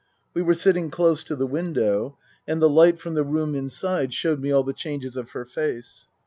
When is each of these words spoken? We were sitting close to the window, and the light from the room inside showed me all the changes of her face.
We 0.33 0.41
were 0.41 0.55
sitting 0.55 0.89
close 0.89 1.23
to 1.25 1.35
the 1.35 1.45
window, 1.45 2.17
and 2.47 2.59
the 2.59 2.67
light 2.67 2.97
from 2.97 3.13
the 3.13 3.23
room 3.23 3.53
inside 3.53 4.15
showed 4.15 4.39
me 4.41 4.51
all 4.51 4.63
the 4.63 4.73
changes 4.73 5.15
of 5.15 5.29
her 5.33 5.45
face. 5.45 6.07